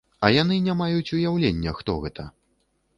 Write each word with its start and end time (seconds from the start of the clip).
А 0.27 0.29
яны 0.35 0.57
не 0.67 0.75
маюць 0.81 1.13
уяўлення, 1.19 1.77
хто 1.83 2.01
гэта! 2.07 2.31